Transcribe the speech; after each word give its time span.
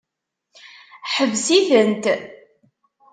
Ḥbes-tent! 1.13 2.05